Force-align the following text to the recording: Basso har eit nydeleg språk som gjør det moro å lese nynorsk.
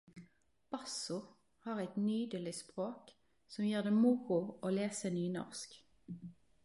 Basso 0.71 1.17
har 1.65 1.81
eit 1.83 1.99
nydeleg 2.05 2.57
språk 2.61 3.13
som 3.57 3.67
gjør 3.69 3.89
det 3.89 3.95
moro 3.99 4.41
å 4.67 4.73
lese 4.81 5.13
nynorsk. 5.21 5.81